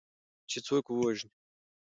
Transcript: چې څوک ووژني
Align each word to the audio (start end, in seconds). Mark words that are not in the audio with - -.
چې 0.49 0.59
څوک 0.67 0.85
ووژني 0.91 1.33